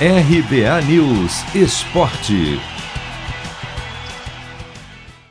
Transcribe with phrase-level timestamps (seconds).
[0.00, 2.58] RBA News Esporte.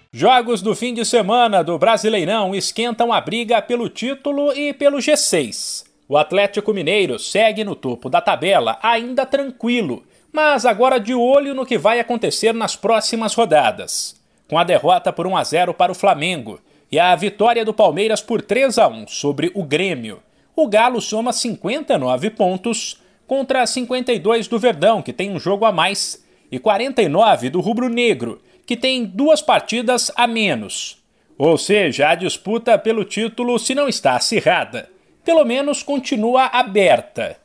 [0.10, 5.84] Jogos do fim de semana do Brasileirão esquentam a briga pelo título e pelo G6.
[6.08, 10.02] O Atlético Mineiro segue no topo da tabela, ainda tranquilo,
[10.32, 14.16] mas agora de olho no que vai acontecer nas próximas rodadas.
[14.48, 16.58] Com a derrota por 1 a 0 para o Flamengo
[16.90, 20.24] e a vitória do Palmeiras por 3 a 1 sobre o Grêmio,
[20.56, 23.03] o Galo soma 59 pontos
[23.34, 28.40] contra 52 do Verdão, que tem um jogo a mais, e 49 do Rubro Negro,
[28.64, 31.04] que tem duas partidas a menos.
[31.36, 34.88] Ou seja, a disputa pelo título, se não está acirrada,
[35.26, 37.38] pelo menos continua aberta.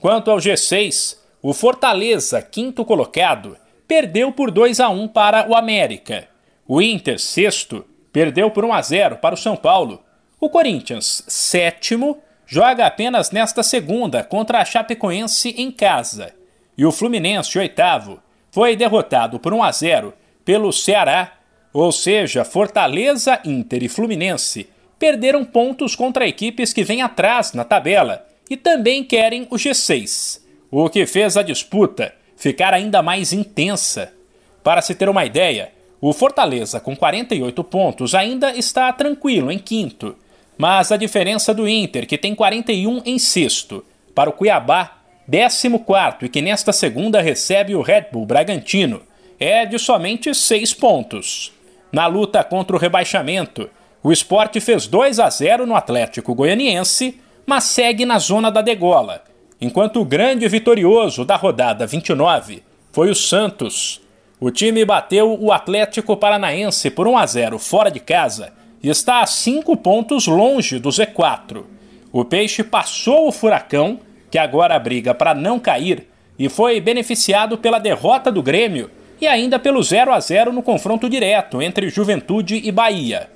[0.00, 3.56] Quanto ao G6, o Fortaleza, quinto colocado,
[3.88, 6.28] perdeu por 2 a 1 para o América.
[6.68, 10.04] O Inter, sexto, perdeu por 1 a 0 para o São Paulo.
[10.38, 12.22] O Corinthians, sétimo,
[12.52, 16.34] joga apenas nesta segunda contra a Chapecoense em casa.
[16.76, 18.20] E o Fluminense, oitavo,
[18.50, 20.12] foi derrotado por 1 a 0
[20.44, 21.32] pelo Ceará,
[21.72, 28.26] ou seja, Fortaleza, Inter e Fluminense perderam pontos contra equipes que vêm atrás na tabela
[28.50, 34.12] e também querem o G6, o que fez a disputa ficar ainda mais intensa.
[34.62, 35.72] Para se ter uma ideia,
[36.02, 40.14] o Fortaleza, com 48 pontos, ainda está tranquilo em quinto,
[40.56, 44.98] mas a diferença do Inter, que tem 41 em sexto, para o Cuiabá,
[45.30, 45.68] 14
[46.22, 49.02] e que nesta segunda recebe o Red Bull Bragantino,
[49.38, 51.52] é de somente 6 pontos.
[51.90, 53.68] Na luta contra o rebaixamento,
[54.02, 59.22] o esporte fez 2 a 0 no Atlético Goianiense, mas segue na zona da degola,
[59.60, 64.00] enquanto o grande vitorioso da rodada 29 foi o Santos.
[64.40, 69.26] O time bateu o Atlético Paranaense por 1 a 0 fora de casa está a
[69.26, 71.64] cinco pontos longe do Z4.
[72.12, 76.06] O Peixe passou o Furacão, que agora briga para não cair,
[76.38, 81.08] e foi beneficiado pela derrota do Grêmio e ainda pelo 0 a 0 no confronto
[81.08, 83.30] direto entre Juventude e Bahia.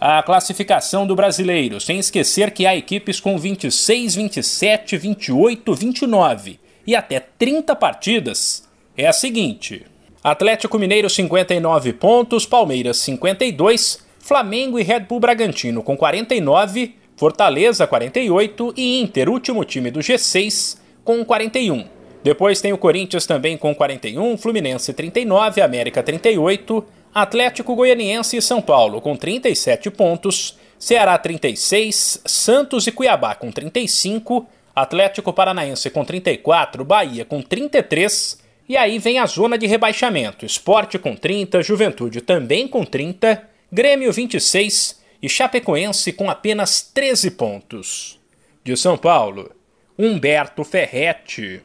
[0.00, 6.96] A classificação do brasileiro, sem esquecer que há equipes com 26, 27, 28, 29 e
[6.96, 9.84] até 30 partidas, é a seguinte:
[10.22, 18.74] Atlético Mineiro 59 pontos, Palmeiras 52, Flamengo e Red Bull Bragantino com 49, Fortaleza 48
[18.76, 21.86] e Inter, último time do G6, com 41.
[22.22, 26.84] Depois tem o Corinthians também com 41, Fluminense 39, América 38,
[27.14, 34.46] Atlético Goianiense e São Paulo com 37 pontos, Ceará 36, Santos e Cuiabá com 35,
[34.76, 40.98] Atlético Paranaense com 34, Bahia com 33, e aí vem a zona de rebaixamento: Esporte
[40.98, 48.18] com 30, Juventude também com 30 Grêmio 26 e Chapecoense com apenas 13 pontos.
[48.64, 49.50] De São Paulo,
[49.98, 51.60] Humberto Ferretti.